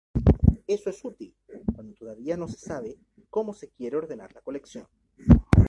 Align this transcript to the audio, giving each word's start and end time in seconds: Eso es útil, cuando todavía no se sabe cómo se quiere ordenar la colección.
Eso 0.65 0.89
es 0.89 1.05
útil, 1.05 1.35
cuando 1.75 1.93
todavía 1.93 2.35
no 2.35 2.47
se 2.47 2.57
sabe 2.57 2.97
cómo 3.29 3.53
se 3.53 3.69
quiere 3.69 3.97
ordenar 3.97 4.33
la 4.33 4.41
colección. 4.41 4.87